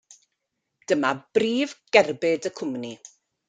Dyma 0.93 1.11
brif 1.37 1.77
gerbyd 1.99 2.51
y 2.53 2.57
cwmni. 2.61 2.95